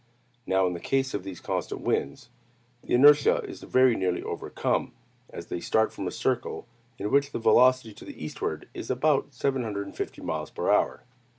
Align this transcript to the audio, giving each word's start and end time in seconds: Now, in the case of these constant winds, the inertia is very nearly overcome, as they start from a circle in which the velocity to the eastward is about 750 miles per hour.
Now, 0.47 0.65
in 0.65 0.73
the 0.73 0.79
case 0.79 1.13
of 1.13 1.23
these 1.23 1.39
constant 1.39 1.81
winds, 1.81 2.31
the 2.83 2.95
inertia 2.95 3.35
is 3.47 3.61
very 3.61 3.95
nearly 3.95 4.23
overcome, 4.23 4.93
as 5.29 5.45
they 5.45 5.59
start 5.59 5.93
from 5.93 6.07
a 6.07 6.11
circle 6.11 6.65
in 6.97 7.11
which 7.11 7.31
the 7.31 7.37
velocity 7.37 7.93
to 7.93 8.05
the 8.05 8.25
eastward 8.25 8.67
is 8.73 8.89
about 8.89 9.31
750 9.35 10.23
miles 10.23 10.49
per 10.49 10.71
hour. 10.71 11.03